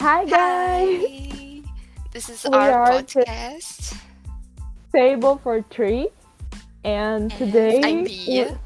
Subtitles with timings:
[0.00, 1.62] Hi guys, Hi.
[2.12, 3.98] This is We our podcast.
[4.94, 6.08] table for three,
[6.84, 8.58] and And today I'm Bia.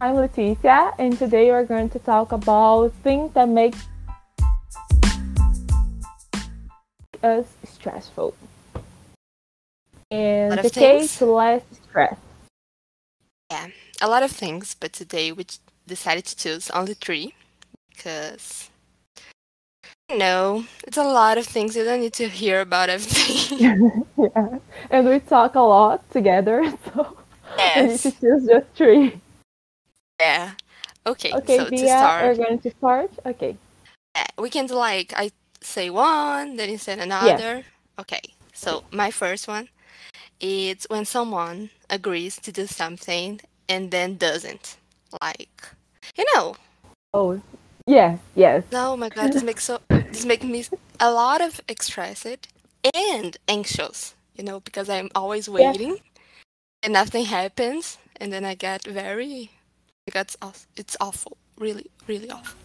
[0.00, 3.76] I'm Leticia, and today we're going to talk about things that make
[7.22, 8.34] us stressful,
[10.10, 12.18] and the to less stress.
[13.52, 13.68] Yeah,
[14.02, 15.46] a lot of things, but today we
[15.86, 17.34] decided to choose only three
[17.94, 18.68] because
[20.14, 21.76] know it's a lot of things.
[21.76, 23.58] You don't need to hear about everything.
[24.18, 24.58] yeah,
[24.90, 27.16] and we talk a lot together, so
[27.58, 29.20] we need to choose just three.
[30.20, 30.52] Yeah.
[31.06, 31.32] Okay.
[31.32, 33.10] Okay, So to Bia, we're going to start.
[33.26, 33.56] Okay.
[34.16, 35.30] yeah, we can do like I
[35.60, 37.56] say one, then you say another.
[37.56, 38.00] Yeah.
[38.00, 38.22] Okay.
[38.52, 39.68] So my first one
[40.40, 44.76] is when someone agrees to do something and then doesn't.
[45.20, 45.68] Like,
[46.16, 46.56] you know,
[47.14, 47.40] Oh,
[47.86, 48.64] yes, yes.
[48.72, 50.64] Oh my god, this makes so this makes me
[51.00, 52.48] a lot of stressed
[52.94, 55.72] and anxious, you know, because I'm always Yeah.
[55.72, 55.98] waiting
[56.82, 59.50] and nothing happens, and then I get very,
[60.08, 62.58] I got aw- it's awful, really, really awful.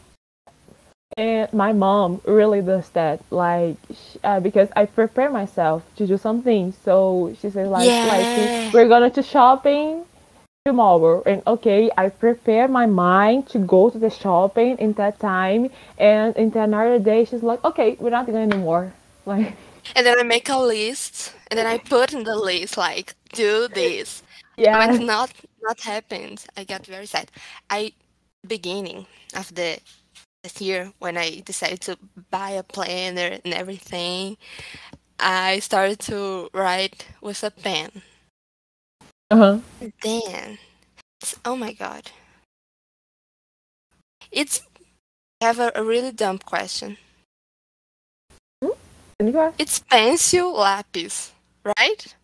[1.18, 3.78] And my mom really does that, like,
[4.24, 6.74] uh, because I prepare myself to do something.
[6.86, 8.28] So she says, like, like
[8.74, 10.06] we're gonna to shopping
[10.66, 15.70] tomorrow, and okay, I prepare my mind to go to the shopping in that time,
[15.98, 18.94] and in the another day, she's like, okay, we're not going anymore.
[19.24, 19.54] Like,
[19.96, 23.68] and then I make a list, and then I put in the list like do
[23.68, 24.24] this.
[24.58, 25.32] yeah when it's not
[25.62, 27.30] not happened, I get very sad.
[27.70, 27.94] I
[28.48, 29.78] beginning of the
[30.44, 31.98] this year when I decided to
[32.32, 34.38] buy a planner and everything.
[35.20, 38.02] I started to write with a pen.
[39.32, 39.60] Uh-huh.
[40.04, 40.60] Then,
[41.22, 42.12] it's, oh my god,
[44.32, 44.62] it's
[45.42, 46.98] I have a, a really dumb question.
[48.64, 48.72] Hmm?
[49.32, 49.54] Go?
[49.58, 51.32] It's pencil lapis,
[51.64, 52.16] right?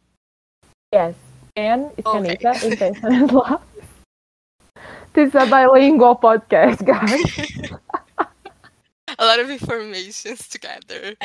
[0.91, 1.15] Yes,
[1.55, 2.35] and it's Okay.
[2.37, 3.61] caneta and pencil and lápis.
[5.13, 7.49] This is a bilingual podcast, guys.
[9.19, 11.15] a lot of informations together.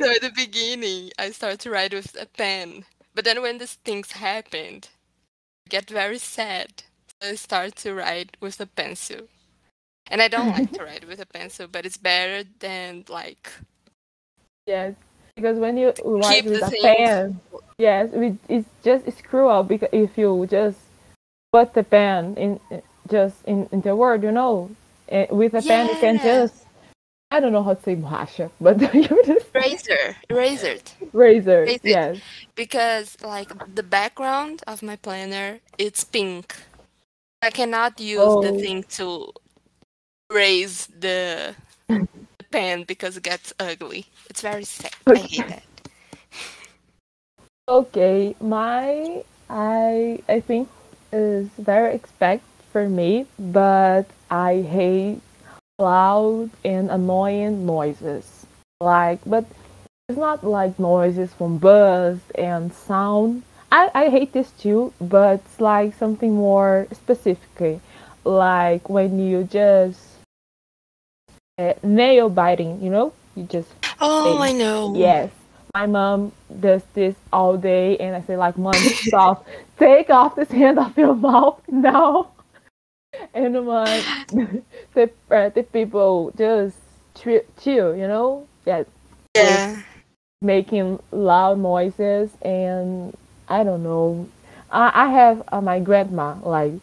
[0.00, 2.84] So at the beginning, I started to write with a pen,
[3.14, 4.88] but then when these things happened,
[5.74, 6.84] get very sad.
[7.20, 9.22] So I start to write with a pencil.
[10.10, 13.50] And I don't like to write with a pencil, but it's better than like
[14.66, 14.94] Yes,
[15.36, 17.40] because when you write with a pen,
[17.76, 20.78] yes, we, it's just it's cruel because if you just
[21.52, 22.50] put the pen in
[23.10, 24.70] just in, in the word, you know,
[25.08, 26.63] eh, with a pen you can just
[27.34, 30.78] I don't know how to say borracha, but you just eraser, eraser,
[31.12, 32.18] razor, yes,
[32.54, 36.54] Because like the background of my planner, it's pink.
[37.42, 39.32] I cannot use the oh, thing to
[40.30, 41.56] raise the
[41.88, 44.06] the pen because it gets ugly.
[44.30, 44.94] It's very sad.
[45.04, 45.64] I hate that.
[47.68, 48.36] okay.
[48.40, 50.68] My I I think
[51.12, 55.20] is very expect for me, but I hate
[55.78, 58.46] loud and annoying noises.
[58.80, 59.44] Like, but
[60.08, 63.42] it's not like noises from buzz and sound.
[63.72, 67.80] I, I hate this too, but it's like something more specific.
[68.24, 70.00] Like when you just
[71.58, 73.12] uh, nail biting, you know?
[73.34, 73.68] You just
[74.00, 74.92] Oh, I know.
[74.96, 75.30] yes.
[75.74, 76.30] My mom
[76.60, 79.44] does this all day, and I say, like, mom, stop.
[79.76, 82.30] Take off this hand off your mouth now.
[83.34, 84.04] And like,
[84.94, 86.76] the, uh, the people just
[87.14, 88.46] chill, you know?
[88.66, 88.84] Yeah,
[89.36, 89.76] Yeah.
[90.42, 93.16] making loud noises and
[93.48, 94.28] I don't know.
[94.70, 96.74] I, I have uh, my grandma, like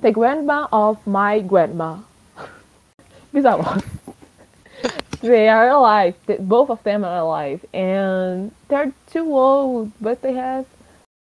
[0.00, 1.98] the grandma of my grandma.
[3.34, 3.84] Bisavós.
[5.22, 6.16] They are alive.
[6.26, 10.66] Th- Both of them are alive, and they're too old, but they have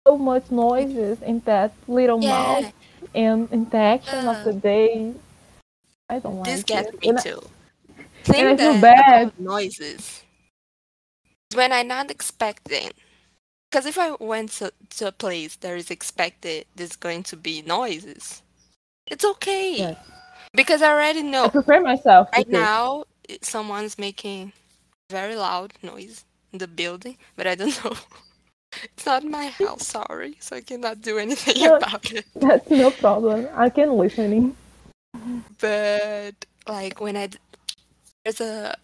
[0.08, 2.72] so much noises in that little mouth Yeah.
[3.14, 5.14] And in the action of the Uh, day.
[6.09, 7.41] I don't want this like gets it, me and I, too.
[8.35, 9.32] and I feel bad.
[9.40, 10.23] noises
[11.53, 12.91] when I'm not expecting.
[13.70, 17.61] Because if I went to, to a place that is expected there's going to be
[17.61, 18.41] noises,
[19.08, 19.90] it's okay.
[19.90, 19.97] Yes,
[20.53, 23.05] Because I already I know prepare myself right now
[23.41, 24.53] someone's making
[25.09, 27.96] very loud noise in the building, but I don't know.
[28.84, 32.26] It's not my house, sorry, so I cannot do anything uh, about it.
[32.35, 33.47] that's no problem.
[33.55, 34.55] I can listening.
[35.59, 37.37] But like when I d-
[38.23, 38.76] there's a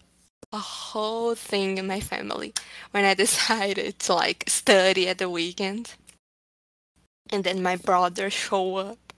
[0.52, 2.54] a whole thing in my family
[2.92, 5.94] when I decided to like study at the weekend,
[7.30, 9.12] and then my brother show up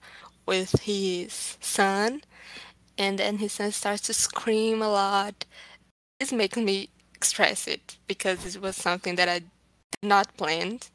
[0.45, 2.21] with his son,
[2.97, 5.45] and then his son starts to scream a lot.
[6.19, 6.89] this makes me
[7.21, 9.41] stress it because it was something that I
[10.03, 10.89] not planned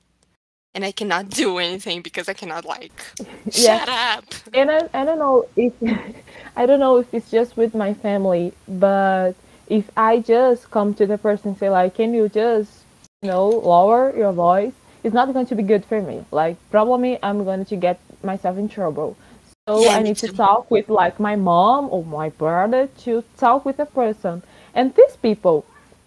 [0.74, 3.04] and I cannot do anything because I cannot like
[3.54, 3.78] Yeah.
[3.78, 4.24] shut up.
[4.52, 5.72] and I, I don't know if
[6.56, 9.32] I don't know if it's just with my family, but
[9.68, 12.84] if I just come to the person and say like, can you just
[13.22, 14.72] you know lower your voice?
[15.02, 16.24] It's not going to be good for me.
[16.30, 19.16] Like probably I'm going to get myself in trouble.
[19.68, 23.64] So Yeah, I need to talk with like my mom or my brother to talk
[23.64, 24.42] with a person.
[24.74, 25.64] And these people,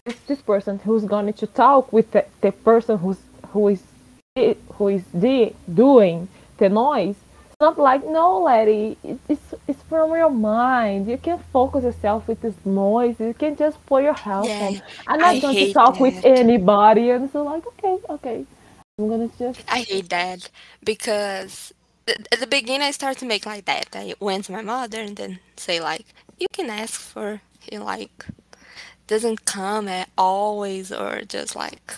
[0.07, 3.19] this this person who's going to talk with the, the person who's
[3.53, 3.83] who is
[4.73, 5.03] who is
[5.73, 6.27] doing
[6.57, 7.15] the noise.
[7.47, 11.07] It's not like no lady it, it's it's from your mind.
[11.07, 13.19] You can focus yourself with this noise.
[13.19, 17.09] You can just put your Yeah, headphones i'm I not going to talk with anybody.
[17.11, 18.45] And so like okay okay.
[18.99, 20.49] I'm gonna just I hate that
[20.83, 21.73] because
[22.07, 23.89] at the beginning I started to make like that.
[23.93, 26.05] I went to my mother and then say like,
[26.39, 28.25] you can ask for he like
[29.07, 31.95] doesn't come at always or just like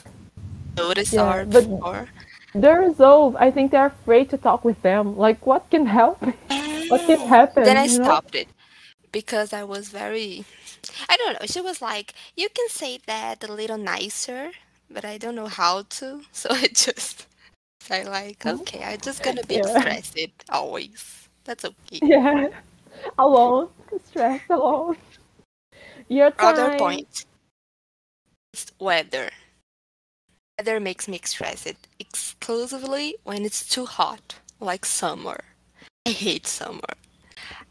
[0.78, 2.10] notice yeah or but before.
[2.56, 6.22] they're resolved i think they're afraid to talk with them like what can help
[6.90, 7.64] what can happen?
[7.64, 8.50] Then I you know stopped it
[9.12, 10.46] because I was very
[11.10, 11.46] I don't know.
[11.48, 14.52] She was like, you can say that a little nicer,
[14.90, 16.22] but I don't know how to.
[16.32, 17.28] So I just
[17.82, 20.18] say like, oh, okay, I'm just gonna be yeah stressed
[20.50, 21.30] always.
[21.46, 22.02] That's okay.
[22.04, 22.50] yeah
[23.20, 23.70] alone
[24.06, 24.98] stressed alone
[26.10, 27.26] your Other point
[28.54, 29.30] is weather.
[30.58, 35.40] Weather makes me stressed exclusively when it's too hot, like summer.
[36.06, 36.94] I hate summer.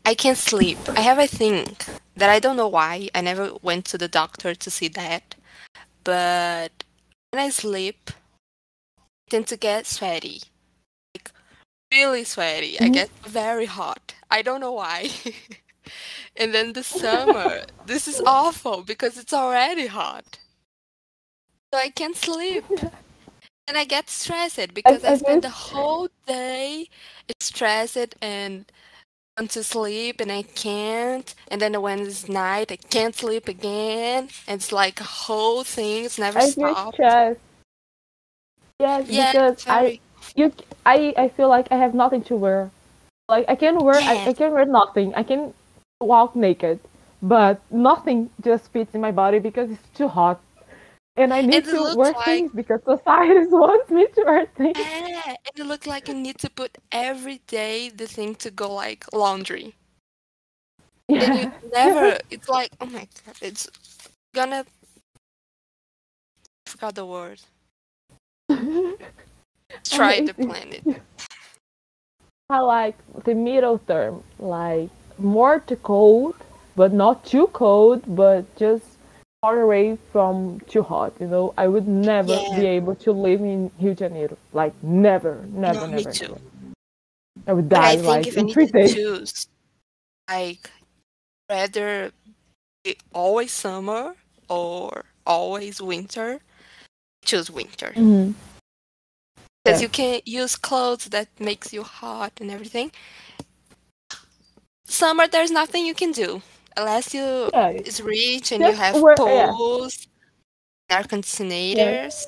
[0.05, 0.79] I can't sleep.
[0.88, 1.76] I have a thing
[2.17, 3.11] that I don't know why.
[3.14, 5.34] I never went to the doctor to see that.
[6.05, 6.84] But
[7.31, 8.11] when I sleep,
[8.96, 10.43] I tend to get sweaty.
[11.14, 11.31] Like
[11.93, 12.81] really sweaty.
[12.81, 12.94] I Mhm.
[12.94, 14.14] get very hot.
[14.31, 15.11] I don't know why.
[16.37, 20.38] and then the summer, this is awful because it's already hot.
[21.73, 22.64] So I can't sleep.
[23.69, 26.88] And I get stressed because I I spend the whole day
[27.40, 28.64] stressed and
[29.38, 31.35] want to sleep and I can't.
[31.50, 34.29] And then when it's night, I can't sleep again.
[34.46, 36.05] And it's like a whole thing.
[36.05, 36.94] It's never I feel stopped.
[36.94, 37.41] stressed.
[38.81, 40.00] Yes, Yeah, because I
[40.34, 40.52] you
[40.87, 42.70] I I feel like I have nothing to wear.
[43.29, 44.31] Like I can wear I, Yeah.
[44.31, 45.14] I can wear nothing.
[45.14, 45.52] I can
[46.00, 46.80] walk naked,
[47.22, 50.40] but nothing just fits in my body because it's too hot.
[51.16, 54.88] And I need it to wear like, things because society wants me to wear things.
[55.06, 58.72] yeah, and it looks like you need to put every day the thing to go
[58.72, 59.74] like laundry.
[61.14, 61.56] Then you Yeah.
[61.72, 63.68] never, it's like, oh my God, it's
[64.34, 64.64] gonna,
[66.66, 67.40] I forgot the word.
[69.84, 70.84] Try the it's, plan it.
[70.86, 71.00] it's
[72.50, 76.35] I like the middle term, like more to cold,
[76.76, 78.85] but not too cold, but just
[79.41, 81.12] far away from too hot.
[81.20, 84.37] You know, I would never be able to live in Rio de Janeiro.
[84.53, 86.37] Like never, never, no, me never, too.
[86.37, 86.41] never.
[87.47, 89.49] I would But I die think like if I in need three to choose,
[90.29, 90.70] like,
[91.49, 92.12] rather
[93.12, 94.17] always summer
[94.49, 96.41] or always winter,
[97.25, 97.97] choose winter.
[97.97, 98.32] hmm
[99.65, 102.91] Because Yeah, you can use clothes that makes you hot and everything.
[104.88, 106.40] Summer, there's nothing you can do
[106.76, 107.70] unless you yeah.
[107.70, 109.14] is rich and you Just have wear.
[109.18, 110.08] Yeah, pools,
[110.88, 111.02] air yeah.
[111.06, 112.26] conditioners.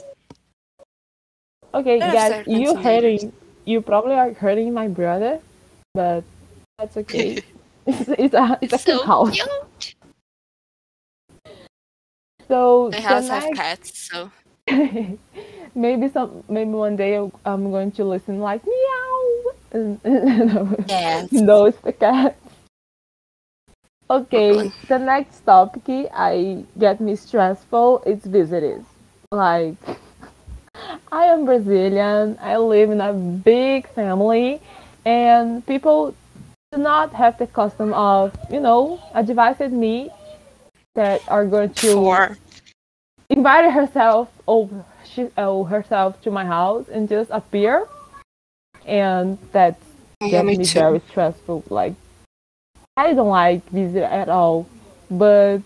[1.72, 3.32] Okay, There's guys, you hurting.
[3.64, 5.40] You probably are hurting my brother,
[5.94, 6.22] but
[6.78, 7.42] that's okay.
[7.86, 9.30] It's it's a it's It's cute so house.
[9.30, 9.94] cute.
[12.46, 14.30] So My house have cats, so
[15.74, 20.00] maybe some maybe one day I'm going to listen like meow and
[20.88, 22.36] yes, no it's the cat.
[24.10, 28.82] Okay, the next topic I get me stressful it's visitors.
[29.30, 29.76] Like
[31.12, 32.36] I am Brazilian.
[32.40, 34.60] I live in a big family
[35.04, 36.14] and people
[36.72, 40.10] do not have the custom of, you know, advised me
[40.96, 42.36] that are going to Four.
[43.28, 47.86] invite herself over she, uh, herself to my house and just appear
[48.86, 49.78] and that
[50.20, 51.94] Yeah, gets me me very stressful like
[52.96, 54.66] i don't like visit at all
[55.10, 55.58] but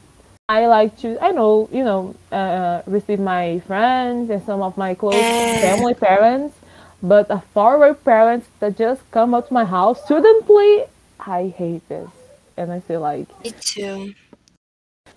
[0.49, 4.95] i like to i know you know uh, receive my friends and some of my
[4.95, 5.15] close
[5.61, 6.57] family parents
[7.03, 10.85] but a faraway parents that just come up to my house suddenly
[11.21, 12.11] i hate this
[12.57, 14.15] and i feel like me too.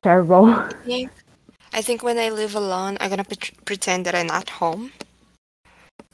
[0.02, 1.12] terrible I think
[1.74, 4.94] I think when I live alone, I'm gonna pre- pretend that I'm not home.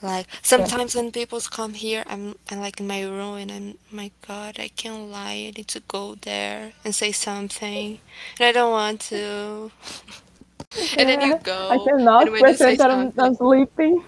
[0.04, 4.12] Like sometimes when people come here, I'm I'm like in my room and I'm my
[4.28, 5.50] God, I can't lie.
[5.50, 8.00] I need to go there and say something,
[8.40, 9.72] and I don't want to.
[10.98, 11.94] And then you go.
[12.26, 14.04] I cannot when you say pretend that I'm, I'm sleeping.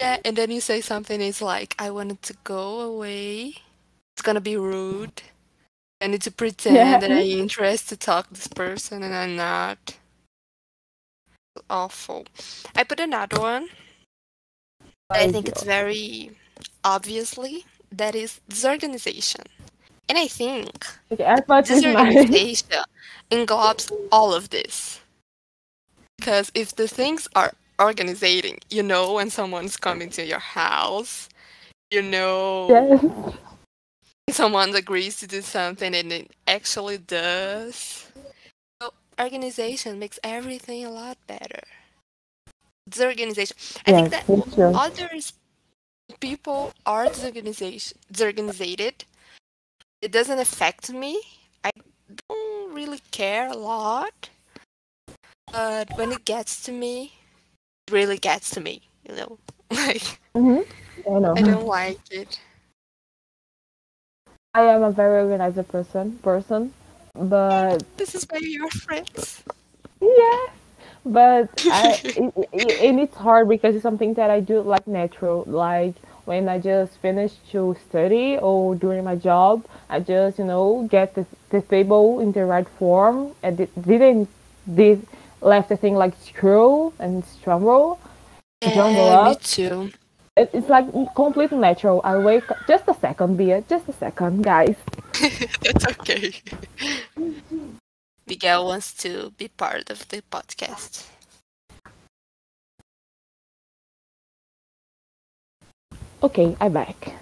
[0.00, 3.56] yeah, and then you say something, it's like I wanted to go away.
[4.16, 5.22] It's gonna be rude.
[6.02, 6.32] I need to
[6.68, 9.98] Yeah, pretend that I'm interested to talk to this person, and I'm not.
[11.70, 12.26] Awful.
[12.76, 13.68] I put another one.
[15.14, 16.30] I think it's very
[16.84, 19.42] obviously that is disorganization.
[20.08, 22.12] And I think okay, I thought it's mine.
[22.12, 22.84] disorganization
[23.30, 25.00] englobes all of this.
[26.18, 31.28] Because if the things are organizing, you know when someone's coming to your house,
[31.90, 33.34] you know yes,
[34.30, 38.06] someone agrees to do something and it actually does.
[38.80, 41.60] So organization makes everything a lot better.
[42.92, 43.56] Disorganization.
[43.86, 44.62] I think that too.
[44.74, 45.32] others
[46.20, 49.04] people are disorganization disorganized.
[50.02, 51.20] It doesn't affect me.
[51.64, 51.70] I
[52.28, 54.30] don't really care a lot.
[55.52, 57.12] But when it gets to me,
[57.86, 59.38] it really gets to me, you know.
[59.72, 60.60] Like hmm
[61.08, 61.34] I know.
[61.36, 62.40] I don't like it.
[64.54, 66.74] I am a very organized person, person,
[67.14, 69.42] but This is why you're friends.
[70.00, 70.46] yeah,
[71.04, 75.44] but I it, it, and it's hard because it's something that I do like natural.
[75.46, 75.94] Like
[76.24, 81.14] when I just finish to study or during my job, I just you know get
[81.14, 84.28] the, the table in the right form and it didn't
[84.72, 85.06] did
[85.40, 87.98] left the thing like screw and jumble
[88.70, 89.36] jumble Yeah, me up.
[89.36, 89.92] too.
[90.36, 92.00] It, it's like completely natural.
[92.04, 94.76] I wake up just a second, Bia, just a second, guys.
[95.62, 96.32] That's okay.
[98.26, 101.06] Miguel wants to be part of the podcast.
[106.22, 107.14] Okay, I'm back.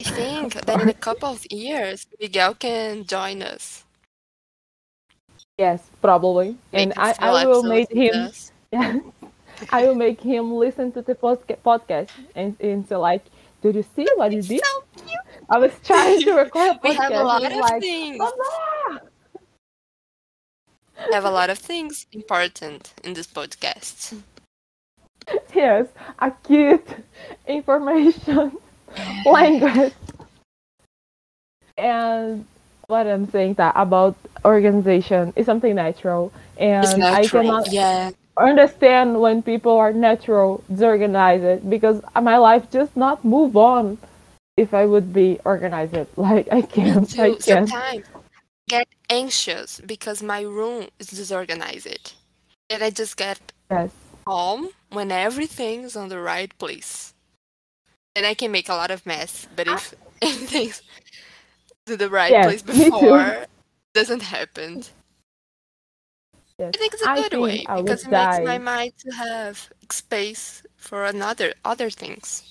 [0.00, 3.84] I think that in a couple of years, Miguel can join us.
[5.58, 8.30] Yes, probably, and Make a I I will make him.
[8.72, 8.98] Yeah,
[9.70, 13.24] I will make him listen to the podcast and, and so like,
[13.62, 14.60] did you see what you did?
[14.64, 14.82] so.
[15.48, 16.82] I was trying to record a podcast.
[16.90, 18.18] We have a lot of like, things.
[18.18, 19.00] Mama!
[20.98, 24.20] We have a lot of things important in this podcast.
[25.54, 26.86] Yes, a cute
[27.46, 28.56] information
[29.24, 29.92] language.
[31.76, 32.46] And
[32.86, 38.10] what I'm saying that about organization is something natural, and I cannot Yeah.
[38.36, 43.98] understand when people are natural disorganized because my life just not move on
[44.56, 45.96] if I would be organized.
[46.16, 47.70] Like I can't, I can't.
[47.70, 48.02] Sometimes I
[48.74, 52.14] get anxious because my room is disorganized.
[52.70, 53.90] And I just get Yes,
[54.26, 57.14] calm when everything is on the right place.
[58.16, 60.82] And I can make a lot of mess, but if everything's
[61.86, 63.46] to the right yes, place before,
[63.94, 64.84] doesn't happen.
[66.58, 69.10] Yes, I think it's a I good way I because it makes my mind to
[69.12, 72.42] have space for another other things.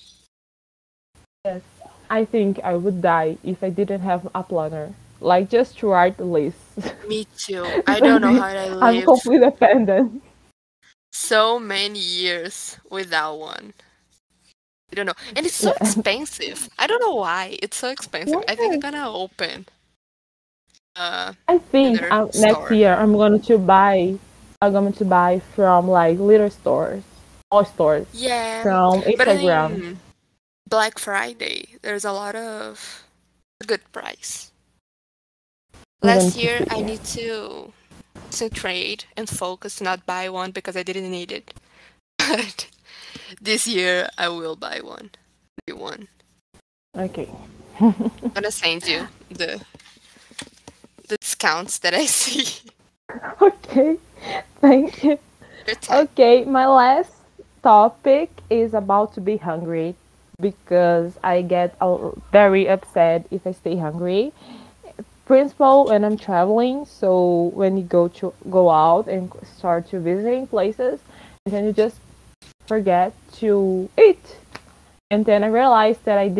[1.44, 1.62] Yes,
[2.10, 4.94] I think I would die if I didn't have a planner.
[5.20, 6.58] Like just to write the list.
[7.08, 7.64] Me too.
[7.86, 8.82] I don't know how I live.
[8.82, 10.22] I'm completely dependent.
[11.12, 13.72] so many years without one.
[14.92, 15.14] I don't know.
[15.36, 15.78] And it's so Yeah.
[15.80, 16.68] expensive.
[16.78, 17.56] I don't know why.
[17.62, 18.42] It's so expensive.
[18.48, 19.66] I think I'm gonna open
[20.96, 24.16] uh I think um, next year I'm going to buy.
[24.62, 27.02] I'm going to buy from like little stores,
[27.50, 28.62] all stores Yeah.
[28.62, 29.74] from Instagram.
[29.74, 30.00] in
[30.68, 33.04] Black Friday, there's a lot of
[33.66, 34.50] good price.
[36.04, 37.72] Last year I need to
[38.32, 41.54] to trade and focus not buy one because I didn't need it.
[42.18, 42.68] But
[43.40, 45.10] this year I will buy one.
[45.56, 46.08] Maybe one.
[46.96, 47.28] Okay.
[47.80, 49.64] I'm gonna send you the
[51.08, 52.70] the discounts that I see.
[53.40, 53.96] okay.
[54.60, 55.18] Thank you.
[55.90, 57.12] Okay, my last
[57.62, 59.96] topic is about to be hungry
[60.40, 61.76] because I get
[62.32, 64.32] very upset if I stay hungry.
[65.26, 70.46] Principal when I'm traveling, so when you go to go out and start to visiting
[70.46, 71.00] places,
[71.46, 71.96] and then you just
[72.66, 74.36] forget to eat.
[75.10, 76.36] And then I realized that I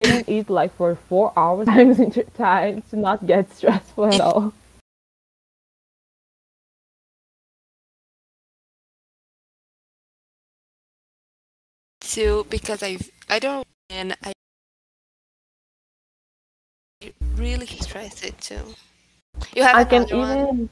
[0.00, 4.52] didn't eat like for four hours times in time to not get stressful at all.
[12.12, 14.32] Too because I I don't and I
[17.36, 18.74] really stress it too.
[19.54, 20.48] You have I can another one?
[20.48, 20.68] even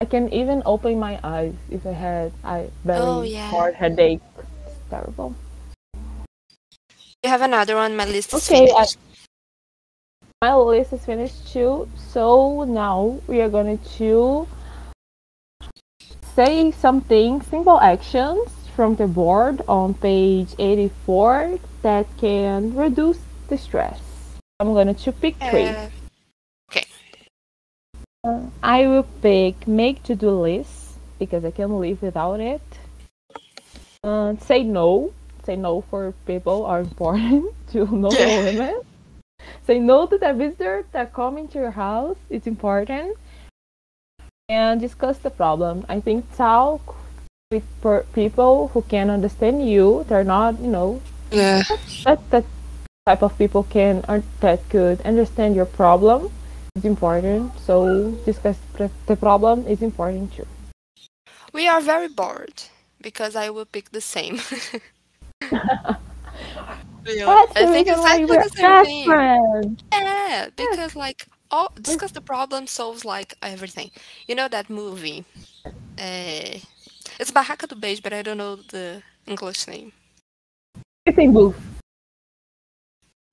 [0.00, 3.50] I can even open my eyes if I had a Oh very yeah.
[3.50, 4.20] hard headache.
[4.66, 5.34] It's terrible.
[7.24, 7.96] You have another one.
[7.96, 8.86] My list is Okay, I,
[10.42, 11.88] my list is finished too.
[11.96, 14.46] So now we are going to
[16.34, 24.00] say something simple actions from the board on page 84 that can reduce the stress.
[24.60, 25.64] I'm going to pick three.
[25.64, 25.88] Uh,
[26.70, 26.86] okay.
[28.24, 32.62] Uh, I will pick make to do list because I can't live without it.
[34.04, 35.12] Uh, say no.
[35.44, 38.40] Say no for people are important to know the Yeah.
[38.40, 38.86] limit.
[39.66, 42.16] Say no to the visitor that coming to your house.
[42.30, 43.16] It's important.
[44.48, 45.84] And discuss the problem.
[45.88, 46.96] I think talk
[47.52, 50.04] with per- people who can understand you.
[50.08, 51.62] They're not, you know, Yeah.
[52.04, 52.44] that that
[53.06, 56.30] type of people can or that could understand your problem
[56.76, 57.58] is important.
[57.60, 58.58] So discuss
[59.06, 60.46] the problem is important too.
[61.52, 62.64] We are very bored
[63.00, 64.40] because I will pick the same.
[67.06, 69.22] Yeah, That's I think exactly the same thing.
[69.92, 73.90] Yeah, because like oh, discuss the problem solves like everything.
[74.26, 75.24] You know that movie?
[75.98, 76.58] Uh,
[77.18, 79.92] it's Barraca do Beijo, but I don't know the English name.
[81.06, 81.56] It's Kissing booth.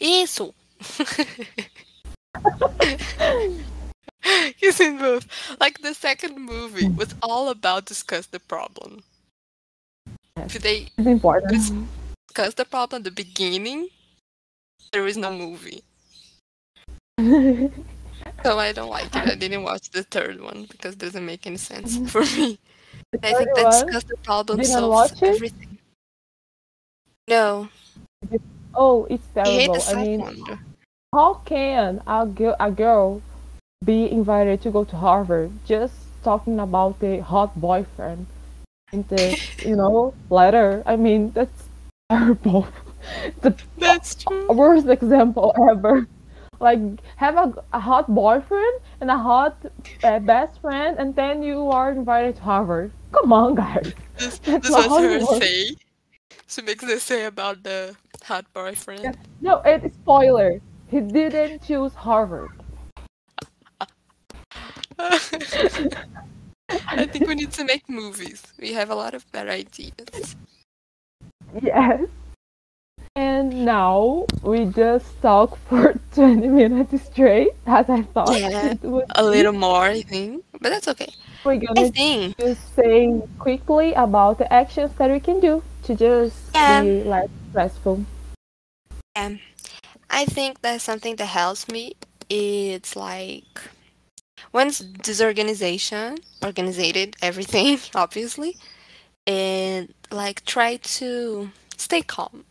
[0.02, 0.54] Isso.
[4.60, 5.28] Kissing Booth.
[5.60, 9.04] Like the second movie was all about discuss the problem.
[10.38, 10.58] Yes.
[10.58, 11.52] They It's important.
[11.52, 13.90] discuss the problem at the beginning,
[14.92, 15.84] there is no movie.
[18.44, 19.28] So I don't like it.
[19.28, 22.60] I didn't watch the third one because it doesn't make any sense for me.
[23.12, 25.36] The I think that's because the problem didn't watch it?
[25.36, 25.78] everything.
[27.28, 27.70] No,
[28.76, 29.74] oh, it's I terrible.
[29.74, 30.60] the I mean, one.
[31.14, 33.22] how can a girl, a girl
[33.84, 38.28] be invited to go to Harvard just talking about the hot boyfriend
[38.92, 40.84] in the, you know, letter?
[40.86, 41.64] I mean, that's
[42.10, 42.68] terrible.
[43.42, 44.48] the That's true.
[44.52, 46.08] worst example ever.
[46.60, 46.80] Like,
[47.16, 49.58] have a, a hot boyfriend and a hot
[50.04, 52.92] uh, best friend, and then you are invited to Harvard.
[53.12, 53.94] Come on, guys.
[54.20, 55.38] This, this was her works.
[55.40, 55.76] say.
[56.48, 59.18] She makes this say about the hot boyfriend.
[59.40, 60.60] No, it's spoiler.
[60.90, 62.52] He didn't choose Harvard.
[65.00, 65.18] I
[67.06, 68.44] think we need to make movies.
[68.60, 70.36] We have a lot of bad ideas.
[71.64, 72.02] Yes.
[73.20, 78.76] And now we just talk for 20 minutes straight, as I thought Yeah,
[79.16, 80.46] A little more, I think.
[80.62, 81.12] But that's okay.
[81.44, 86.56] We're gonna think, just say quickly about the actions that we can do to just
[86.56, 86.82] Yeah.
[86.82, 88.06] be less stressful.
[89.18, 89.40] um,
[90.10, 91.96] I think that's something that helps me.
[92.30, 93.60] It's like
[94.54, 98.56] once disorganization, organized everything, obviously,
[99.28, 102.46] and like try to stay calm.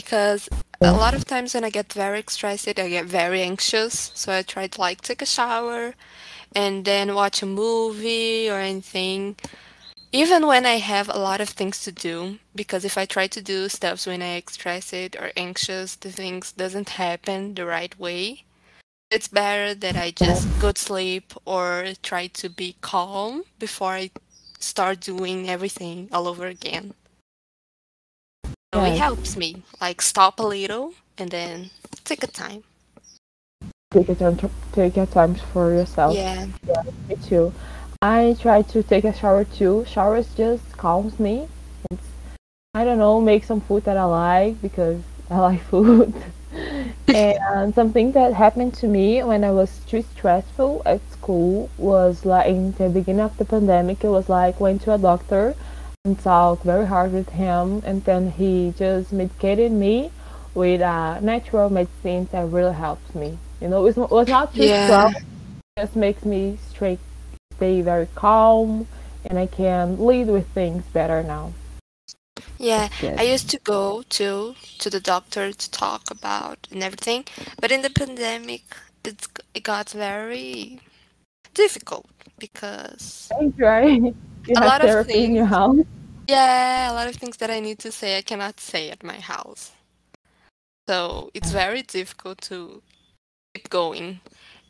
[0.00, 0.48] Because
[0.80, 4.10] a lot of times when I get very stressed, I get very anxious.
[4.14, 5.94] So I try to like take a shower
[6.56, 9.36] and then watch a movie or anything.
[10.10, 13.42] Even when I have a lot of things to do, because if I try to
[13.42, 18.44] do stuff when I get stressed or anxious, the things doesn't happen the right way.
[19.10, 24.10] It's better that I just go to sleep or try to be calm before I
[24.60, 26.94] start doing everything all over again.
[28.72, 31.70] So it helps me like stop a little and then
[32.04, 32.62] take a time.
[33.90, 36.14] Take your time, to, take your time for yourself.
[36.14, 36.46] Yeah.
[37.08, 37.52] Me too.
[38.00, 39.84] I try to take a shower too.
[39.88, 41.48] Showers just calms me.
[41.90, 42.06] It's,
[42.74, 46.14] I don't know, make some food that I like because I like food.
[47.08, 52.46] and something that happened to me when I was too stressful at school was like
[52.46, 54.04] in the beginning of the pandemic.
[54.04, 55.56] It was like went to a doctor
[56.04, 60.10] and talked very hard with him, and then he just medicated me
[60.54, 63.38] with uh, natural medicine that really helps me.
[63.60, 64.84] You know, it was not too Yeah.
[64.84, 65.14] strong.
[65.76, 66.98] It just makes me straight
[67.56, 68.86] stay very calm
[69.26, 71.52] and I can lead with things better now.
[72.58, 77.24] Yeah, I used to go to to the doctor to talk about and everything,
[77.60, 78.62] but in the pandemic,
[79.04, 80.80] it's it got very
[81.52, 82.06] difficult
[82.38, 84.14] because right?
[84.50, 85.50] You A have lot of therapy in your things.
[85.50, 85.76] house.
[86.28, 89.20] yeah, a lot of things that I need to say I cannot say at my
[89.20, 89.72] house.
[90.88, 91.54] So it's ah.
[91.54, 92.82] very difficult to
[93.54, 94.20] keep going.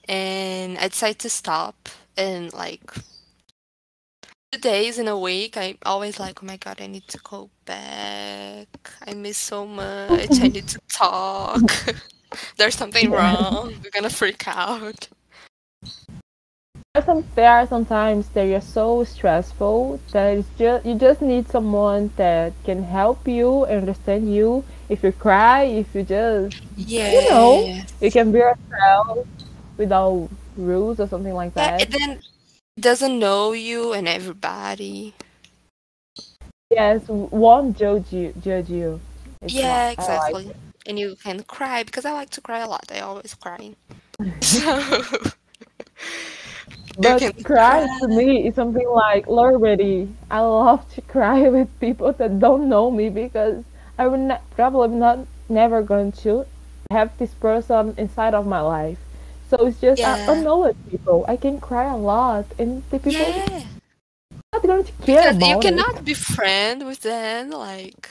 [0.09, 2.93] And I decided to stop and like
[4.53, 7.51] two days in a week I always like, oh my god, I need to go
[7.67, 8.69] back.
[9.07, 10.41] I miss so much.
[10.43, 11.63] I need to talk.
[12.59, 13.75] There's something wrong.
[13.85, 15.09] We're gonna freak out.
[16.99, 22.11] Some there are sometimes they are so stressful that it's just you just need someone
[22.17, 26.57] that can help you understand you if you cry if you just
[27.07, 29.25] you know you can be yourself
[29.77, 32.21] without rules or something like that and then
[32.79, 35.15] doesn't know you and everybody.
[36.71, 39.01] yes won't judge you judge you
[39.43, 40.53] it's Yeah, not i like exactly.
[40.87, 42.91] And you can cry because I like to cry a lot.
[42.93, 43.77] I always crying.
[44.43, 45.03] So
[46.99, 47.87] but cry.
[48.01, 52.91] to me is something like already i love to cry with people that don't know
[52.91, 53.65] me because
[53.99, 56.45] i would not, probably not never going to
[56.91, 58.99] have this person inside of my life
[59.49, 60.17] so it's just Yeah.
[60.29, 63.65] unknown people i can cry a lot and the people Yeah.
[64.53, 68.11] not going to care Because you about it cannot be friend with them, like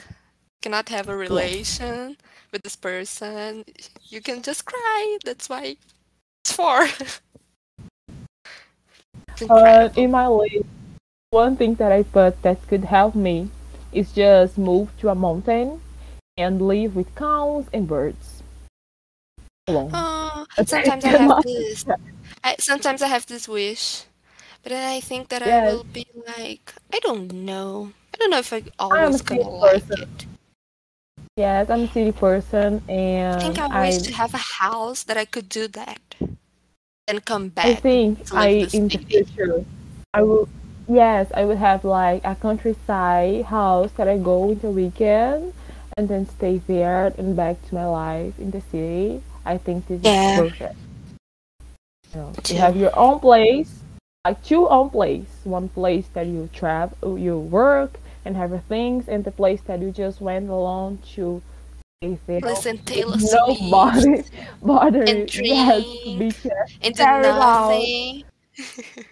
[0.62, 2.16] cannot have a yeah relation
[2.52, 3.64] with this person.
[4.08, 5.18] You can just cry.
[5.24, 5.76] That's why
[6.44, 6.86] it's for.
[9.40, 10.66] It's uh, in my list
[11.30, 13.48] one thing that i put that could help me
[13.92, 15.80] is just move to a mountain
[16.36, 18.42] and live with cows and birds
[19.68, 21.84] alone Oh, sometimes I have this.
[22.42, 24.04] I, sometimes I have this wish,
[24.62, 27.92] but then I think that I will be like, I don't know.
[28.14, 30.02] I don't know if I I am a always gonna like person.
[30.02, 30.26] it.
[31.36, 35.02] Yes, I'm a city person, and I think I wish I to have a house
[35.04, 36.14] that I could do that
[37.10, 39.64] and come I think to I the in the future
[40.14, 40.48] I will
[40.88, 45.52] yes I would have like a countryside house that I go in the weekend
[45.96, 49.22] and then stay there and back to my life in the city.
[49.44, 50.76] I think this is perfect.
[52.14, 53.80] You know, you have your own place,
[54.24, 55.28] like two own place.
[55.44, 59.80] One place that you travel, you work and have your things, and the place that
[59.80, 61.42] you just went alone to
[62.02, 64.22] Listen Taylor Swift nobody
[64.62, 65.42] bother and you.
[65.44, 68.24] Yes, to be drink ca- and do nothing.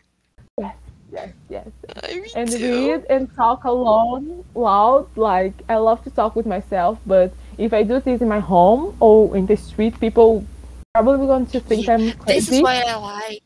[0.59, 0.75] Yes,
[1.13, 1.67] yes, yes.
[2.03, 2.89] I And too.
[2.89, 5.07] read and talk alone loud.
[5.19, 8.97] Like I love to talk with myself, but if I do this in my home
[9.01, 10.47] or in the street, people
[10.95, 12.41] probably going to think Yeah, I'm crazy.
[12.41, 13.43] this is what I like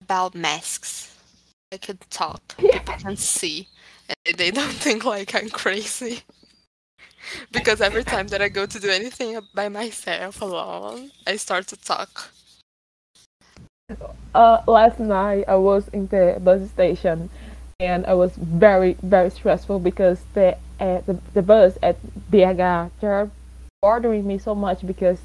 [0.00, 1.18] about masks.
[1.72, 2.54] I can talk.
[2.60, 2.78] Yeah.
[2.78, 3.66] People can see.
[4.26, 6.20] And they don't think like I'm crazy.
[7.52, 11.76] Because every time that I go to do anything by myself alone, I start to
[11.76, 12.30] talk.
[14.34, 17.30] Uh, last night I was in the bus station,
[17.80, 21.96] and I was very very stressful because the uh, the, the bus at
[22.30, 23.30] BH they're
[23.82, 25.18] bothering me so much because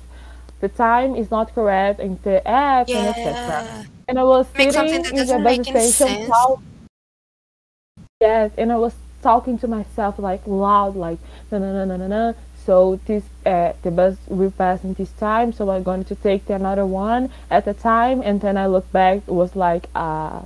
[0.61, 3.85] the time is not correct in the app and etc.
[4.07, 6.31] And I was Make sitting in the bus station
[8.19, 8.93] yes, and I was
[9.25, 11.19] talking to myself like loud like
[11.51, 12.35] no no no no no no.
[12.65, 16.45] So this uh, the bus will pass in this time, so I'm going to take
[16.45, 20.43] the another one at the time, and then I look back, it was like a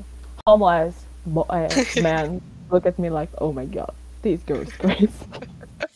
[0.47, 5.09] homeless bo- uh, man look at me like, oh my god, this girl is crazy,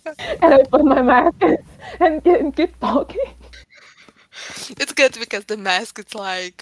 [0.41, 1.35] and I put my mask
[1.99, 3.31] and, and keep talking.
[4.79, 6.57] It's good because the mask is like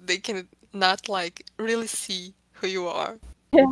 [0.00, 3.18] they can not like really see who you are,
[3.52, 3.64] Yeah,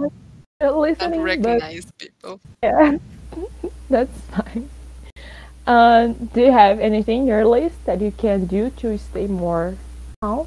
[0.61, 2.41] still not listening, but recognize people.
[2.63, 2.99] yeah,
[3.91, 4.69] that's fine.
[5.67, 9.77] Uh, do you have anything in your list that you can do to stay more
[10.21, 10.47] calm?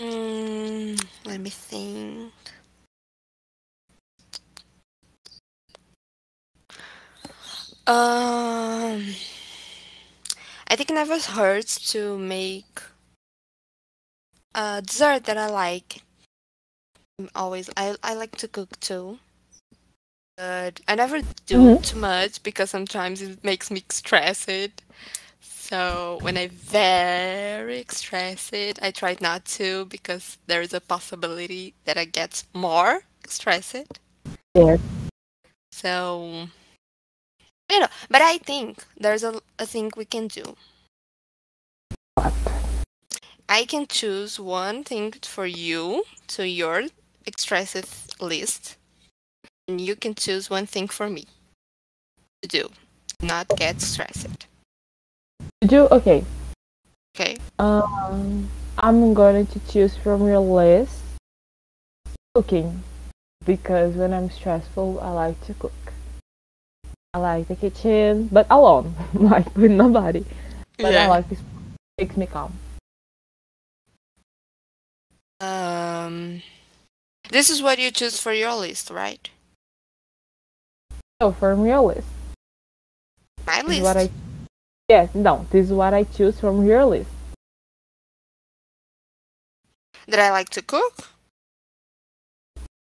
[0.00, 2.32] Mm, let me think.
[7.88, 9.14] Um,
[10.68, 12.80] I think it never hurts to make
[14.54, 16.02] a dessert that I like.
[17.18, 19.18] I'm always I I like to cook too,
[20.36, 24.82] but I never do hmm too much because sometimes it makes me stressed.
[25.40, 31.96] So when I very stressed, I try not to because there is a possibility that
[31.98, 33.98] I get more stressed.
[34.54, 34.80] Yes.
[35.72, 36.48] So
[37.70, 40.56] you know, but I think there's a, a thing we can do.
[43.48, 46.84] I can choose one thing for you to your
[47.26, 48.76] expressive list,
[49.68, 51.26] and you can choose one thing for me
[52.42, 52.70] to do,
[53.22, 54.46] not get stressed.
[55.62, 56.24] To do okay.
[57.16, 57.38] Okay?
[57.58, 61.00] Um, I'm going to choose from your list
[62.34, 62.82] cooking
[63.44, 65.72] because when I'm stressful, I like to cook.
[67.14, 70.24] I like the kitchen, but alone, like with nobody.
[70.76, 71.08] But I Yeah.
[71.08, 71.40] like this.
[71.98, 72.52] Makes me calm.
[75.40, 76.42] Um,
[77.30, 79.28] this is what you choose for your list, right?
[81.20, 82.08] So from your list,
[83.46, 84.02] My is what I.
[84.02, 84.12] list.
[84.88, 87.10] Yes, no, this is what I choose from your list.
[90.06, 91.08] That I like to cook?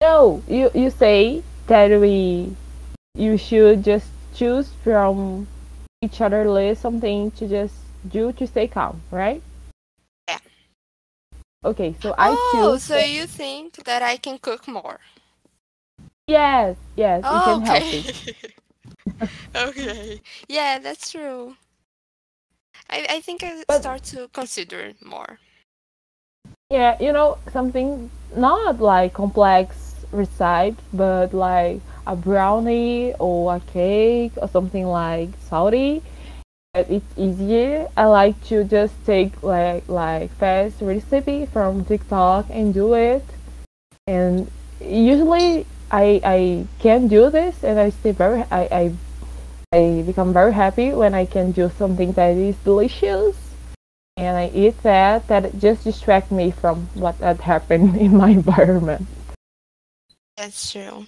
[0.02, 2.56] No, you you say that we
[3.14, 5.48] you should just choose from
[6.02, 7.76] each other list something to just
[8.10, 9.44] do to stay calm, right?
[11.64, 12.84] Okay, so I oh, choose.
[12.84, 15.00] so you think that I can cook more?
[16.28, 18.02] Yes, yes, oh, it can okay.
[18.02, 18.16] help
[19.76, 19.92] you.
[19.96, 20.22] okay.
[20.48, 21.56] Yeah, that's true.
[22.90, 25.40] I, I think I But- start to consider more.
[26.72, 34.32] Yeah, you know, something not like complex recipe, but like a brownie or a cake
[34.38, 36.02] or something like salty.
[36.74, 37.90] It's easier.
[37.98, 43.26] I like to just take like like fast recipe from TikTok and do it.
[44.08, 48.84] And usually I I can do this and I stay very I I
[49.76, 53.36] I become very happy when I can do something that is delicious
[54.16, 59.08] and I eat that, that just distract me from what had happened in my environment.
[60.38, 61.06] That's true.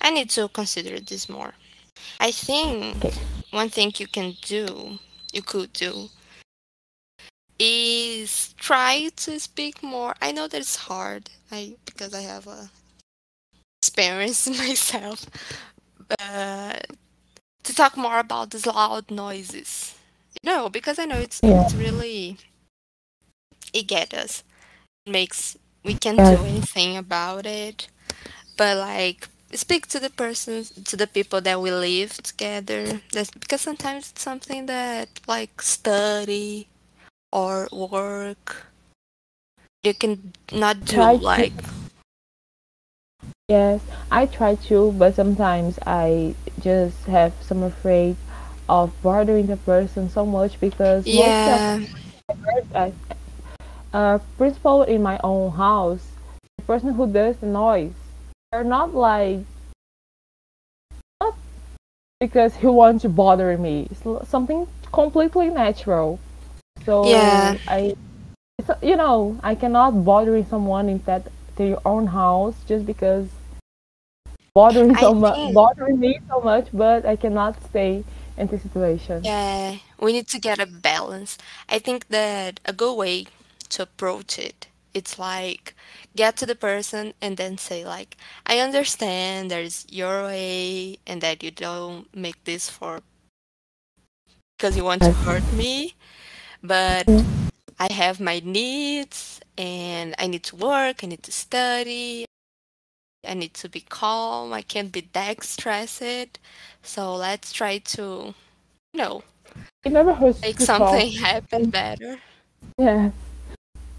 [0.00, 1.54] I need to consider this more.
[2.20, 3.14] I think Okay.
[3.52, 4.98] One thing you can do,
[5.32, 6.10] you could do,
[7.58, 10.14] is try to speak more.
[10.20, 12.70] I know that it's hard, I because I have a
[13.82, 15.26] experience myself,
[16.08, 16.86] but
[17.64, 19.96] to talk more about these loud noises.
[20.44, 21.64] No, because I know it's Yeah.
[21.66, 22.38] it's really
[23.72, 24.44] it gets us.
[25.06, 27.88] makes we can't do anything about it.
[28.56, 33.00] But like speak to the person to the people that we live together.
[33.12, 36.68] That's because sometimes it's something that like study
[37.32, 38.66] or work
[39.82, 41.52] you can not do Try to- like
[43.48, 48.16] Yes, I try to, but sometimes I just have some afraid
[48.68, 51.78] of bothering the person so much because most of yeah
[52.74, 52.90] uh,
[53.92, 56.06] uh, principal in my own house,
[56.58, 57.92] the person who does the noise,
[58.52, 59.40] they're not like
[61.20, 61.34] not
[62.20, 63.88] because he wants to bother me.
[63.90, 66.20] It's something completely natural.
[66.84, 67.58] So Yeah.
[67.66, 67.94] I,
[68.82, 73.28] you know, I cannot bothering someone in that their own house just because
[74.54, 78.04] bothering I so much, bothering me so much, but I cannot stay
[78.36, 79.22] in this situation.
[79.22, 81.38] Yeah, we need to get a balance.
[81.68, 83.26] I think that a good way
[83.70, 85.74] to approach it, it's like
[86.16, 91.42] get to the person and then say like, I understand there's your way and that
[91.42, 93.00] you don't make this for
[94.58, 95.94] because you want to hurt me,
[96.62, 97.08] but.
[97.78, 102.26] I have my needs and I need to work, I need to study,
[103.26, 106.38] I need to be calm, I can't be that stressed.
[106.82, 108.34] So let's try to,
[108.92, 109.22] you know,
[109.84, 112.18] It never hurts make something happen better.
[112.78, 113.10] Yeah.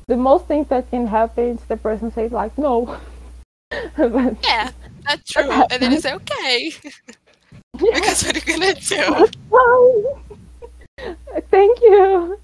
[0.07, 2.97] The most thing that can happen is the person says like no.
[3.97, 4.71] but Yeah,
[5.05, 5.65] that's true.
[5.69, 6.71] And then say, okay,
[7.77, 9.25] because what are you gonna do?
[11.49, 12.39] Thank you.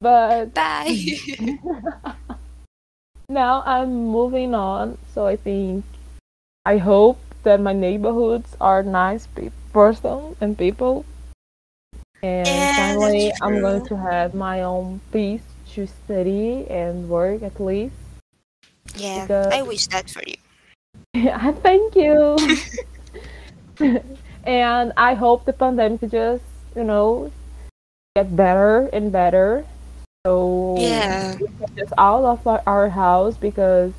[0.00, 1.16] But Bye.
[3.28, 5.84] now I'm moving on, so I think
[6.64, 11.04] I hope that my neighborhoods are nice pe- person and people.
[12.22, 15.42] And Yeah, finally, I'm going to have my own peace
[15.74, 17.94] to study and work at least.
[18.96, 20.36] yeah, Because- I wish that for you.
[21.14, 22.36] Yeah, thank you.
[24.44, 26.44] and I hope the pandemic just,
[26.76, 27.30] you know,
[28.16, 29.64] get better and better.
[30.26, 31.38] So Yeah.
[31.76, 33.92] just out of our, our house because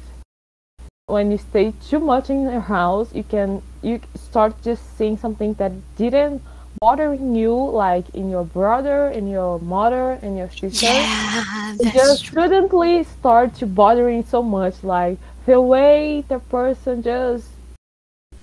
[1.08, 5.56] when you stay too much in your house, you can you start just seeing something
[5.56, 6.42] that didn't
[6.82, 10.88] bothering you, like in your brother, in your mother, in your sister?
[10.88, 12.42] Yeah, just true.
[12.42, 17.50] suddenly start to bothering so much like the way the person just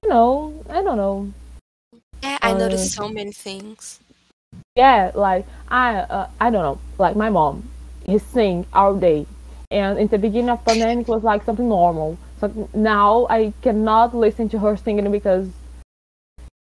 [0.03, 1.33] you know i don't know.
[2.23, 3.99] Yeah, I uh, noticed so many things.
[4.77, 7.69] yeah like i uh, i don't know like my mom
[8.07, 9.27] he sing all day.
[9.71, 12.17] And in the beginning of pandemic was like something normal.
[12.41, 15.51] So now i cannot listen to her singing because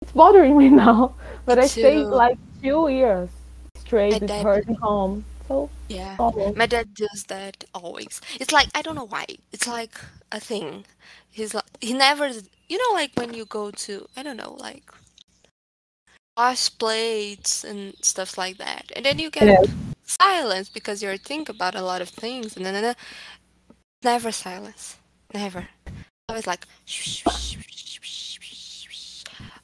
[0.02, 3.30] it's bothering me now but i stayed like two years
[3.76, 6.18] straight with her at home so Yeah.
[6.18, 6.54] normal.
[6.54, 8.20] My dad does that always.
[8.40, 9.26] It's like I don't know why.
[9.52, 9.94] It's like
[10.30, 10.84] a thing.
[11.30, 12.28] He's like he never
[12.68, 14.90] you know like when you go to I don't know like
[16.36, 18.90] wash plates and stuff like that.
[18.94, 19.66] And then you get Yes.
[20.04, 22.94] silence because you're thinking about a lot of things and then
[24.02, 24.96] never silence.
[25.34, 25.68] Never.
[26.28, 26.66] Always like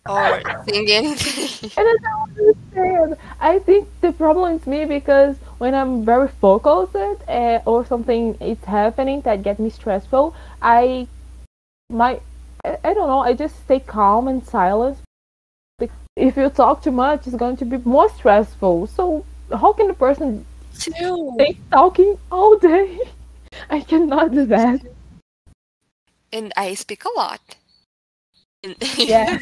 [0.09, 1.71] or sing anything.
[1.77, 3.17] And I don't understand.
[3.41, 8.59] I think the problem is me because when I'm very focused uh, or something is
[8.65, 11.07] happening that get me stressful, I
[11.91, 12.21] my
[12.65, 13.21] I, I don't know.
[13.21, 14.99] I just stay calm and silent.
[16.17, 18.89] If you talk too much, it's going to be more stressful.
[18.89, 20.45] So how can a person
[20.79, 21.31] Too.
[21.35, 22.99] stay talking all day?
[23.71, 24.81] I cannot do that.
[26.33, 27.57] And I speak a lot.
[28.97, 29.39] Yeah.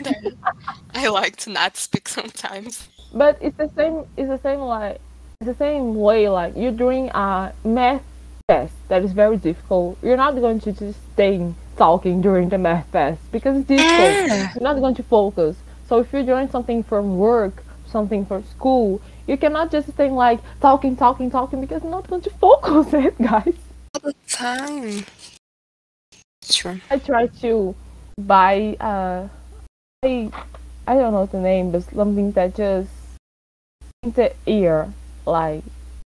[0.94, 2.88] I like to not speak sometimes.
[3.12, 4.04] But it's the same.
[4.16, 5.00] It's the same like
[5.40, 6.28] it's the same way.
[6.28, 8.02] Like you're doing a math
[8.48, 9.98] test that is very difficult.
[10.02, 14.54] You're not going to just stay talking during the math test because it's difficult.
[14.54, 15.56] You're not going to focus.
[15.88, 20.40] So if you're doing something from work, something for school, you cannot just stay like
[20.60, 23.54] talking, talking, talking because you're not going to focus it, guys.
[23.94, 25.06] All the time.
[26.42, 26.78] Sure.
[26.90, 27.74] I try to
[28.18, 29.28] buy uh
[30.04, 30.30] I
[30.86, 32.90] I don't know the name, but something that just
[34.02, 34.92] in the ear,
[35.26, 35.64] like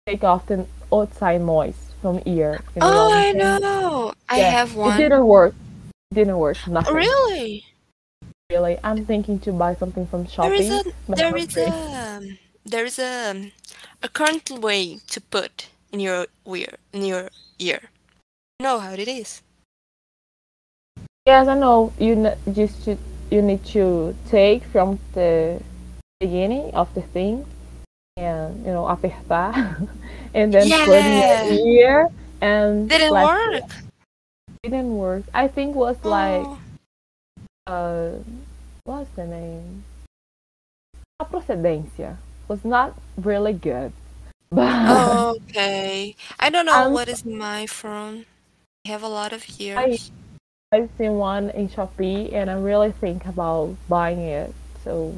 [0.05, 2.61] take off the outside noise from ear.
[2.75, 4.13] You know Oh, I know.
[4.29, 4.93] I Yeah, have one.
[4.93, 5.55] It didn't work.
[6.11, 6.57] It didn't work.
[6.67, 6.95] Nothing.
[6.95, 7.65] Really?
[8.49, 8.77] Really.
[8.83, 10.69] I'm thinking to buy something from shopping.
[10.69, 13.51] There is a there is a there is a
[14.03, 17.89] a current way to put in your ear in your ear.
[18.59, 19.41] You know how it is.
[21.25, 21.91] Yes, I know.
[21.97, 22.97] You just to,
[23.31, 25.59] you need to take from the
[26.19, 27.45] beginning of the thing
[28.15, 29.51] and you know apertar
[30.33, 31.43] and then put in Yeah.
[31.43, 32.09] your ear
[32.41, 33.63] and Didn't like work.
[34.63, 35.23] didn't work.
[35.33, 36.59] I think was like Oh.
[37.67, 38.09] uh
[38.85, 39.83] what's the name?
[41.19, 43.91] A procedência was not really good.
[44.51, 46.15] But Oh, okay.
[46.39, 48.25] I don't know I'm what is my from.
[48.85, 49.43] I have a lot of
[49.75, 50.11] I years.
[50.75, 54.53] I've seen one in Shopee and I really think about buying it.
[54.83, 55.15] So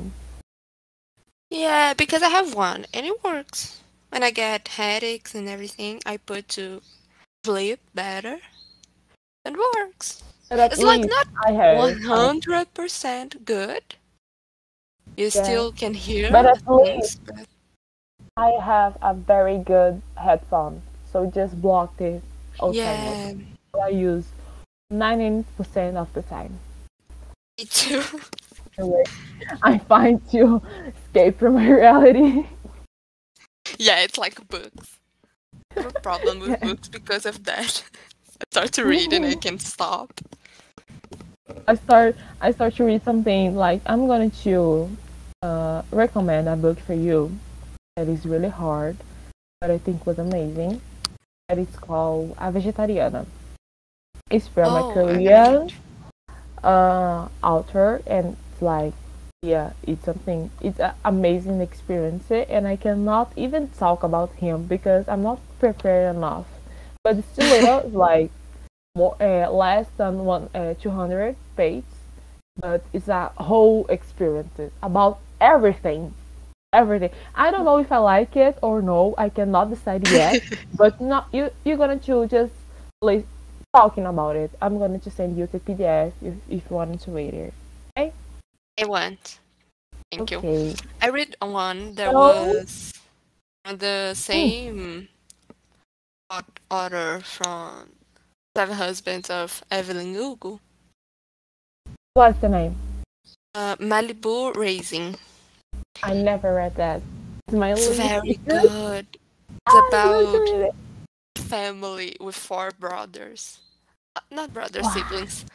[1.50, 3.82] Yeah, because I have one and it works.
[4.10, 6.82] When I get headaches and everything, I put to
[7.44, 8.38] sleep better
[9.44, 10.24] and works.
[10.52, 11.28] It's like not
[11.76, 13.96] one hundred percent good.
[15.16, 15.42] You Yeah.
[15.44, 17.48] still can hear But at things, but
[18.38, 22.22] I have a very good headphone, so just blocked it
[22.60, 22.78] Okay.
[22.80, 23.34] yeah,
[23.84, 24.26] I use
[24.92, 26.60] 90% of the time.
[27.58, 28.04] me too.
[29.64, 32.46] I find to escape from my reality.
[33.78, 35.00] yeah, it's like books.
[35.76, 37.84] I have a problem with books because of that.
[38.40, 40.14] I start to read and I can't stop.
[41.68, 44.90] I start I start to read something like I'm going to
[45.42, 47.38] uh, recommend a book for you
[47.96, 48.98] that is really hard,
[49.60, 50.82] but I think was amazing.
[51.50, 53.26] That is called A Vegetariana.
[54.30, 55.70] It's from Oh, Korean
[56.64, 58.94] uh, author, and it's like,
[59.42, 60.52] yeah, it's something.
[60.62, 66.16] It's an amazing experience, and I cannot even talk about him because I'm not prepared
[66.16, 66.46] enough.
[67.04, 68.32] But it's still little, like
[68.96, 71.86] more uh, less than one uh, 200 pages
[72.60, 76.14] but it's a whole experience about everything
[76.74, 80.42] everything i don't know if i like it or no i cannot decide yet
[80.76, 82.54] but not you you're gonna choose just
[83.02, 83.26] like
[83.74, 87.12] talking about it i'm gonna to send you the pdf if, if you want to
[87.12, 87.54] read it
[88.80, 89.40] I want.
[90.12, 90.38] Thank you.
[90.38, 92.94] okay I read one that So- was
[93.66, 95.10] the same
[96.30, 97.90] au- author from
[98.56, 100.60] Seven Husbands of Evelyn Hugo.
[102.14, 102.76] what's the name
[103.56, 105.16] Uh, Malibu Rising.
[106.04, 107.02] i never read that
[107.48, 109.08] it's my It's very good.
[109.66, 110.76] It's going about.
[111.48, 113.60] Family with four brothers.
[114.16, 114.94] Uh, Not brothers, Wow.
[114.94, 115.46] siblings.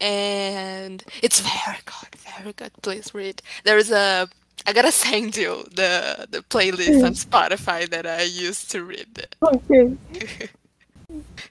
[0.00, 2.72] And it's very good, very good.
[2.82, 3.42] Please read.
[3.64, 4.28] There's a
[4.66, 9.36] I gotta send you the the playlist on Spotify that I used to read it.
[9.42, 9.96] okay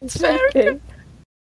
[0.01, 0.79] It's very okay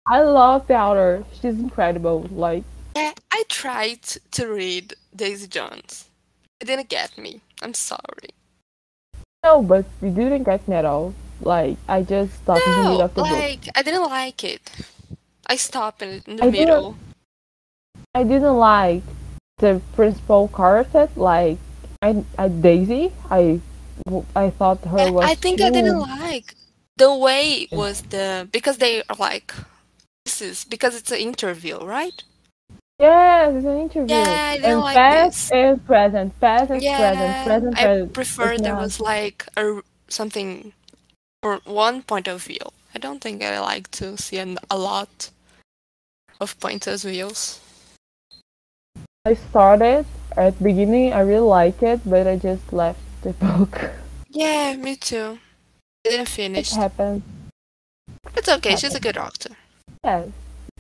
[0.07, 2.63] i love the author she's incredible like
[2.95, 4.01] Yeah, I tried
[4.37, 6.09] to read Daisy Jones.
[6.61, 7.41] It didn't get me.
[7.61, 8.29] I'm sorry.
[9.45, 11.13] No, but you didn't get me at all.
[11.41, 13.31] Like I just stopped in the middle No, of the book.
[13.31, 14.61] like I didn't like it.
[15.47, 16.95] I stopped in, the I didn't- middle.
[18.15, 19.03] I didn't like
[19.59, 21.09] the principal character.
[21.15, 21.57] Like
[22.01, 23.11] I, I Daisy.
[23.29, 23.59] I,
[24.35, 25.25] I thought her And was.
[25.25, 26.55] I think I didn't like
[26.97, 29.53] the way it was the because they are like
[30.25, 32.23] this is because it's an interview, right?
[32.99, 34.15] Yes, it's an interview.
[34.15, 35.51] Yeah, I didn't and like past this.
[35.51, 40.73] and present, past and present, Yeah, present, I prefer there was like a something
[41.47, 42.65] for one point of view.
[42.93, 44.37] I don't think I like to see
[44.69, 45.29] a lot
[46.41, 47.59] of point of views.
[49.25, 51.13] I started at the beginning.
[51.13, 53.91] I really liked it, but I just left the book.
[54.29, 55.39] Yeah, me too.
[56.03, 56.71] Didn't It finish.
[56.71, 57.23] happens.
[58.35, 58.75] It's okay.
[58.75, 59.55] She's a good actor.
[60.03, 60.27] Yes,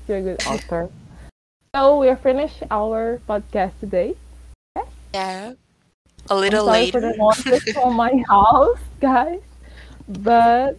[0.07, 0.89] you're a good author.
[1.75, 4.15] so we're finished our podcast today.
[5.13, 5.53] Yeah.
[6.29, 7.11] A I'm little sorry for later.
[7.11, 9.39] the noises from my house, guys.
[10.07, 10.77] But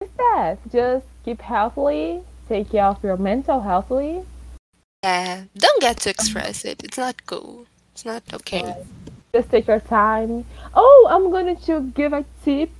[0.00, 0.58] it's that.
[0.70, 2.20] Just keep healthy.
[2.48, 4.24] Take care of your mental healthily.
[5.02, 5.44] Yeah.
[5.56, 6.76] Don't get too expressive.
[6.82, 7.66] It's not cool.
[7.92, 8.74] It's not okay.
[9.32, 10.44] Just take your time.
[10.74, 12.70] Oh, I'm going to give a tip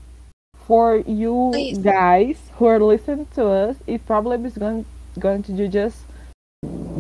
[0.67, 1.79] for you Please.
[1.79, 3.77] guys who are listening to us.
[3.87, 4.85] It probably is going
[5.19, 5.99] going to do just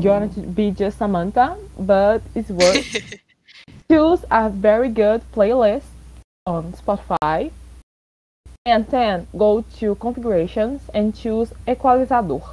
[0.02, 3.20] going to be just Samantha, but it's worth
[3.90, 5.90] choose a very good playlist
[6.46, 7.50] on Spotify.
[8.70, 12.44] And then go to configurations and choose equalizador.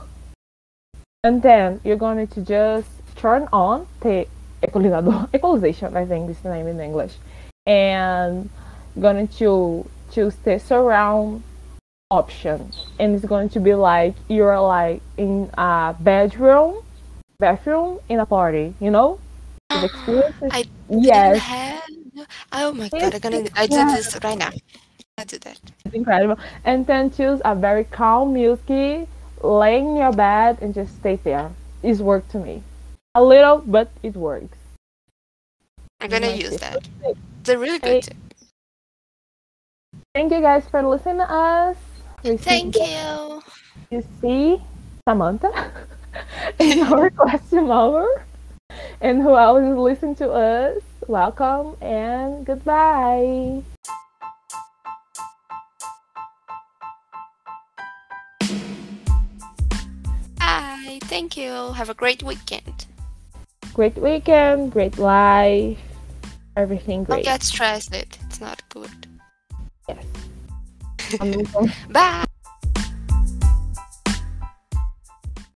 [1.24, 4.26] And then you're going to just turn on the
[4.63, 7.13] equalizador, equalization, I think is the name in English.
[7.68, 8.49] And
[8.99, 11.43] going to choose the surround
[12.09, 12.72] option.
[12.99, 16.82] And it's going to be like you're like in a bedroom,
[17.38, 19.20] bathroom in a party, you know?
[19.70, 21.38] The experience is- I yes.
[21.38, 21.84] have.
[22.53, 23.13] Oh my god!
[23.13, 23.43] I'm gonna.
[23.55, 23.95] I do Yeah.
[23.95, 24.49] this right now.
[25.20, 25.59] I do that.
[25.88, 26.38] It's incredible.
[26.66, 29.08] And then choose a very calm music,
[29.42, 31.52] lay in your bed and just stay there.
[31.82, 32.64] It's worked to me.
[33.16, 34.58] A little, but it works.
[36.02, 36.88] I'm gonna use that.
[37.04, 38.02] It's a really Hey.
[38.02, 38.18] good tip.
[40.14, 41.78] Thank you guys for listening to us.
[42.24, 43.42] We Thank you.
[43.90, 44.62] You see
[45.08, 45.72] Samantha
[46.60, 48.26] in our question hour.
[49.02, 53.64] And who else is listening to us, welcome and goodbye.
[60.88, 61.00] Bye.
[61.04, 61.74] Thank you.
[61.74, 62.86] Have a great weekend.
[63.74, 65.78] Great weekend, great life,
[66.56, 67.26] everything great.
[67.26, 67.94] Don't get stressed.
[67.94, 69.08] It's not good.
[69.88, 70.06] Yes.
[71.90, 72.26] Bye.